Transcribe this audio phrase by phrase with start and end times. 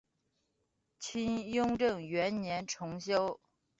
[0.99, 3.39] 清雍正元年重修。